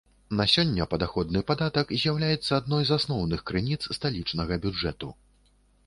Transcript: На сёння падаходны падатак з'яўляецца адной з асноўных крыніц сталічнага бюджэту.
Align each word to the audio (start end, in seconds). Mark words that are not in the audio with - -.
На 0.37 0.45
сёння 0.53 0.87
падаходны 0.93 1.43
падатак 1.51 1.93
з'яўляецца 2.05 2.51
адной 2.59 2.83
з 2.91 2.99
асноўных 2.99 3.47
крыніц 3.53 3.81
сталічнага 4.01 4.63
бюджэту. 4.67 5.07